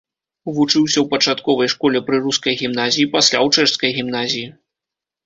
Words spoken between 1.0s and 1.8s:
ў пачатковай